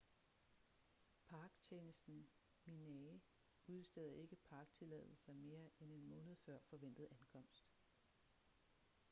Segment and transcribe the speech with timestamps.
[1.31, 2.23] parktjenesten
[2.65, 3.19] minae
[3.67, 7.71] udsteder ikke parktilladelser mere end en måned før forventet ankomst